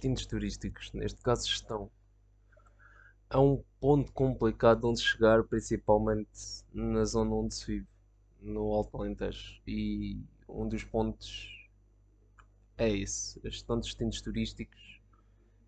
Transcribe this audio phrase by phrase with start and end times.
[0.00, 1.90] destinos turísticos, neste caso estão
[3.28, 7.86] a um ponto complicado onde chegar, principalmente na zona onde se vive,
[8.40, 9.60] no Alto Alentejo.
[9.66, 10.18] E
[10.48, 11.68] um dos pontos
[12.78, 13.38] é esse.
[13.46, 15.00] Estão destinos turísticos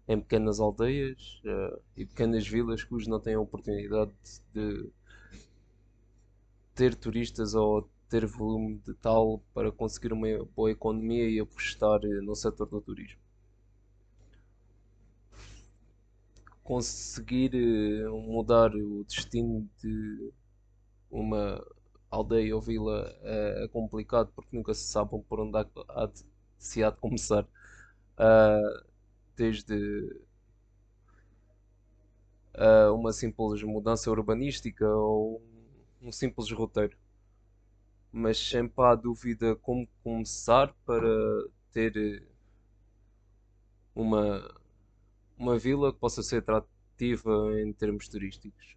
[0.08, 4.12] em pequenas aldeias uh, e pequenas vilas cujos não têm a oportunidade
[4.54, 4.90] de
[6.74, 10.26] ter turistas ou ter volume de tal para conseguir uma
[10.56, 13.20] boa economia e apostar no setor do turismo.
[16.72, 20.32] Conseguir eh, mudar o destino de
[21.10, 21.62] uma
[22.10, 26.24] aldeia ou vila é, é complicado porque nunca se sabe por onde há de,
[26.56, 27.44] se há de começar.
[28.18, 28.86] Uh,
[29.36, 29.76] desde
[32.54, 35.42] uh, uma simples mudança urbanística ou
[36.00, 36.96] um simples roteiro.
[38.10, 41.06] Mas sempre há dúvida como começar para
[41.70, 42.26] ter
[43.94, 44.61] uma,
[45.42, 48.76] uma vila que possa ser atrativa em termos turísticos.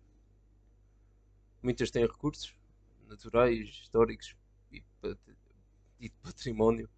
[1.62, 2.56] Muitas têm recursos
[3.08, 4.36] naturais, históricos
[4.72, 4.84] e
[6.00, 6.90] de património,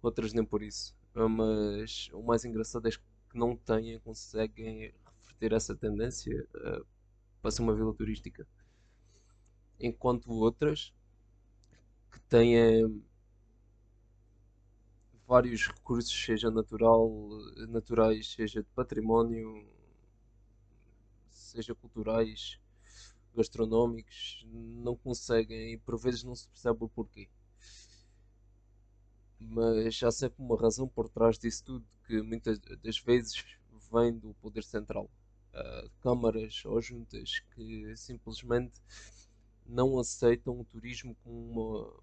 [0.00, 0.94] outras nem por isso.
[1.14, 2.98] Mas o mais engraçado é que
[3.34, 6.86] não têm, conseguem reverter essa tendência uh,
[7.42, 8.46] para ser uma vila turística
[9.78, 10.94] enquanto outras
[12.10, 13.04] que têm
[15.32, 17.10] vários recursos, seja natural,
[17.66, 19.66] naturais, seja de património,
[21.30, 22.60] seja culturais,
[23.34, 27.30] gastronómicos, não conseguem e por vezes não se percebe o porquê.
[29.40, 33.42] Mas há sempre uma razão por trás disso tudo, que muitas das vezes
[33.90, 35.10] vem do poder central.
[35.54, 38.82] Uh, câmaras ou juntas que simplesmente
[39.64, 42.01] não aceitam o turismo com uma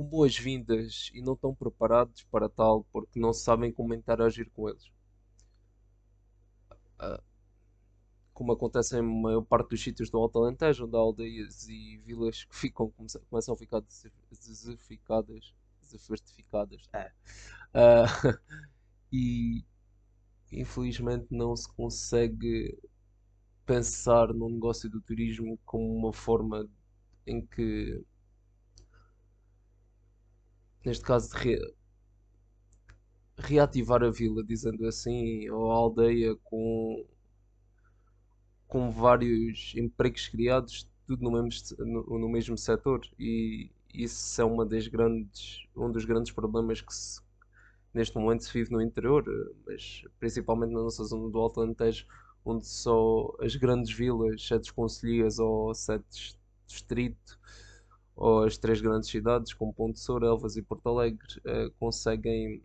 [0.00, 4.90] com boas-vindas e não estão preparados para tal porque não sabem como interagir com eles.
[6.98, 7.22] Ah,
[8.32, 12.44] como acontece em maior parte dos sítios do Alto Alentejo, onde há aldeias e vilas
[12.44, 12.90] que ficam,
[13.28, 13.82] começam a ficar
[14.30, 15.52] desertificadas,
[15.82, 17.12] desertificadas, é.
[17.74, 18.38] Uh,
[19.12, 19.62] e
[20.50, 22.78] infelizmente não se consegue
[23.66, 26.66] pensar no negócio do turismo como uma forma
[27.26, 28.02] em que,
[30.84, 31.74] neste caso, de re...
[33.38, 37.04] reativar a vila, dizendo assim, ou a aldeia com,
[38.68, 43.00] com vários empregos criados, tudo no mesmo, no, no mesmo setor.
[43.18, 47.20] E isso é uma das grandes, um dos grandes problemas que se,
[47.92, 49.24] neste momento se vive no interior,
[49.66, 52.06] mas principalmente na nossa zona do Alto Alentejo
[52.44, 56.34] onde só as grandes vilas, sete concelhias ou sete
[56.66, 57.38] distrito
[58.20, 62.62] ou as três grandes cidades como Ponte Elvas e Porto Alegre eh, conseguem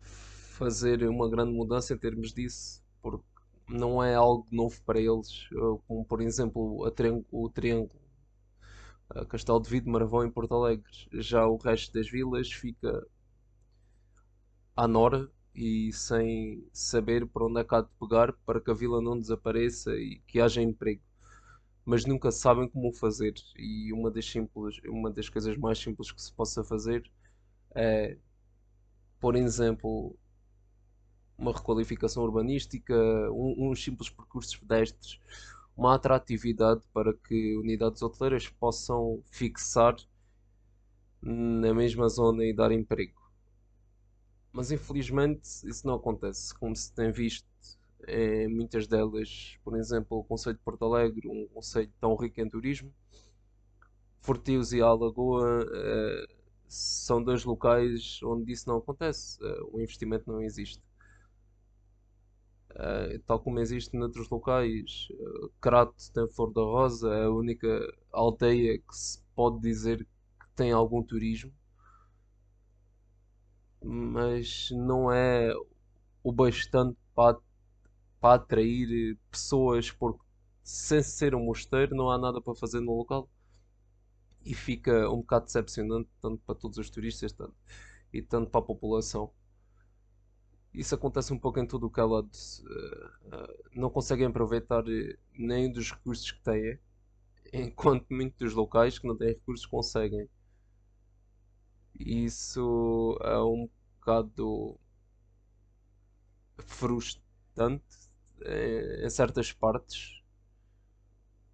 [0.00, 3.24] fazer uma grande mudança em termos disso, porque
[3.68, 5.48] não é algo novo para eles,
[5.88, 6.86] como por exemplo
[7.32, 8.00] o Triângulo,
[9.28, 10.92] Castelo de Vido, Maravão em Porto Alegre.
[11.14, 13.04] Já o resto das vilas fica
[14.76, 18.74] à Nora e sem saber por onde é que há de pegar para que a
[18.74, 21.02] vila não desapareça e que haja emprego.
[21.84, 23.34] Mas nunca sabem como fazer.
[23.56, 27.10] E uma das, simples, uma das coisas mais simples que se possa fazer
[27.74, 28.16] é,
[29.20, 30.16] por exemplo,
[31.38, 32.94] uma requalificação urbanística,
[33.32, 35.18] um, uns simples percursos pedestres,
[35.76, 39.96] uma atratividade para que unidades hoteleiras possam fixar
[41.22, 43.20] na mesma zona e dar emprego.
[44.52, 47.49] Mas infelizmente isso não acontece, como se tem visto
[48.08, 52.48] em muitas delas, por exemplo, o Conselho de Porto Alegre, um conselho tão rico em
[52.48, 52.92] turismo.
[54.22, 56.26] Fortios e Alagoa eh,
[56.68, 60.82] são dois locais onde isso não acontece, eh, o investimento não existe.
[63.26, 65.08] Tal como existe noutros locais,
[65.60, 67.68] Crato tem Flor da Rosa, é a única
[68.12, 71.52] aldeia que se pode dizer que tem algum turismo
[73.82, 75.52] mas não é
[76.22, 77.38] o bastante para,
[78.20, 80.22] para atrair pessoas, porque
[80.62, 83.28] sem ser um mosteiro não há nada para fazer no local
[84.44, 87.54] e fica um bocado decepcionante tanto para todos os turistas tanto,
[88.12, 89.32] e tanto para a população.
[90.72, 92.30] Isso acontece um pouco em todo o que é lado.
[92.30, 96.78] Uh, uh, não conseguem aproveitar eh, nem dos recursos que têm,
[97.52, 100.28] enquanto muitos locais que não têm recursos conseguem.
[101.98, 103.68] Isso é um
[103.98, 104.78] bocado
[106.58, 108.09] frustrante
[108.46, 110.22] em, em certas partes,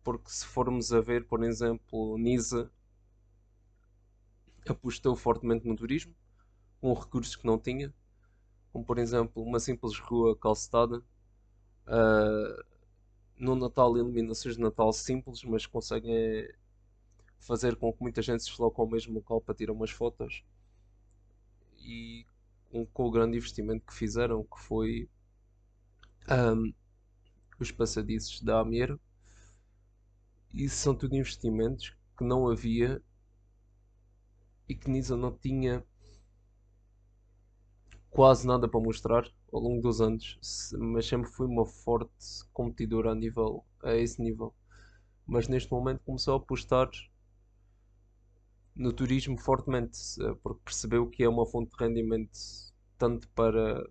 [0.02, 2.70] porque se formos a ver, por exemplo, Nisa
[4.68, 6.14] apostou fortemente no turismo,
[6.80, 7.92] com recursos que não tinha,
[8.72, 11.02] como por exemplo uma simples rua calçada.
[11.86, 12.64] Uh,
[13.38, 16.48] no Natal iluminações de Natal simples, mas conseguem
[17.38, 20.44] fazer com que muita gente se desloque ao mesmo local para tirar umas fotos.
[21.78, 22.26] E
[22.70, 25.08] com, com o grande investimento que fizeram, que foi
[26.30, 26.72] um,
[27.58, 29.00] os passadiços da Ameiro.
[30.52, 33.02] Isso são tudo investimentos que não havia
[34.68, 35.84] e que Nisa não tinha
[38.10, 40.38] quase nada para mostrar ao longo dos anos,
[40.78, 42.10] mas sempre fui uma forte
[42.52, 44.54] competidora a, nível, a esse nível.
[45.26, 46.90] Mas neste momento começou a apostar
[48.74, 49.98] no turismo fortemente,
[50.42, 52.38] porque percebeu que é uma fonte de rendimento
[52.98, 53.84] tanto para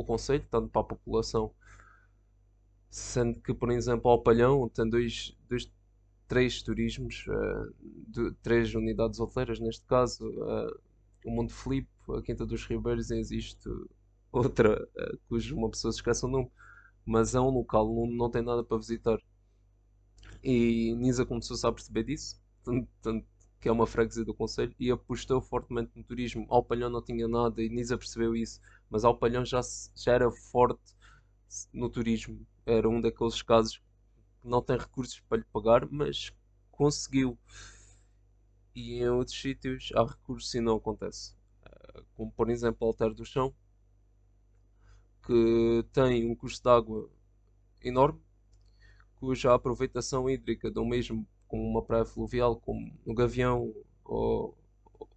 [0.00, 1.52] o Conselho, tanto para a população.
[2.90, 5.70] Sendo que, por exemplo, ao Palhão tem dois, dois
[6.26, 7.74] três turismos, uh,
[8.06, 10.80] de, três unidades hoteleiras neste caso, uh,
[11.24, 13.68] o Monte Filipe, a Quinta dos Ribeiros e existe
[14.30, 14.88] outra
[15.30, 16.50] uh, uma pessoa se esquece o nome,
[17.04, 19.18] mas é um local, não, não tem nada para visitar.
[20.42, 23.26] E Nisa começou-se a perceber disso, tanto, tanto
[23.60, 26.46] que é uma freguesia do Conselho, e apostou fortemente no turismo.
[26.48, 29.60] Alpalhão não tinha nada e Nisa percebeu isso, mas Alpalhão já,
[29.94, 30.94] já era forte
[31.72, 32.46] no turismo.
[32.64, 33.82] Era um daqueles casos
[34.40, 36.32] que não tem recursos para lhe pagar, mas
[36.70, 37.36] conseguiu.
[38.74, 41.34] E em outros sítios há recursos e não acontece.
[41.64, 43.52] Eh, como por exemplo Alter do Chão,
[45.26, 47.10] que tem um custo de água
[47.82, 48.20] enorme,
[49.16, 53.72] cuja aproveitação hídrica do mesmo como uma praia fluvial, como no Gavião,
[54.04, 54.56] ou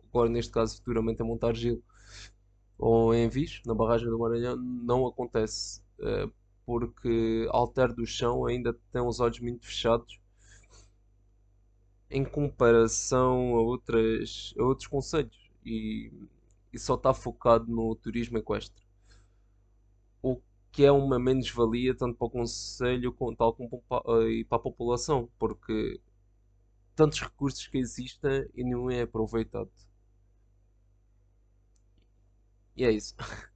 [0.09, 1.83] agora neste caso futuramente a Montargil,
[2.77, 6.29] ou em Vis, na barragem do Maranhão, não acontece, eh,
[6.65, 10.19] porque Alter do Chão ainda tem os olhos muito fechados
[12.09, 16.11] em comparação a, outras, a outros conselhos e,
[16.73, 18.83] e só está focado no turismo equestre.
[20.21, 20.41] O
[20.71, 23.83] que é uma menos-valia tanto para o Conselho tal como
[24.23, 25.99] eh, e para a população, porque
[26.95, 29.71] tantos recursos que existem e não é aproveitado.
[32.75, 33.15] E é isso.